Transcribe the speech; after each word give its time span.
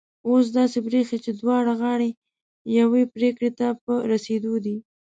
اوس 0.27 0.45
داسي 0.55 0.79
برېښي 0.87 1.17
چي 1.25 1.31
دواړه 1.41 1.71
غاړې 1.81 2.09
یوې 2.79 3.03
پرېکړي 3.15 3.49
ته 3.59 3.67
په 3.83 3.93
رسېدو 4.11 4.53
دي 4.65 4.77